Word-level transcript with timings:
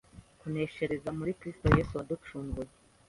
Kuneshereza 0.39 1.09
muri 1.17 1.31
Kristo 1.39 1.65
yesu 1.77 1.93
waducunguye 1.99 2.71